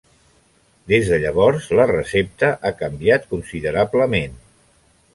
Des 0.91 1.11
de 1.11 1.19
llavors 1.25 1.69
la 1.81 1.87
recepta 1.93 2.51
ha 2.71 2.75
canviat 2.83 3.31
considerablement. 3.37 4.39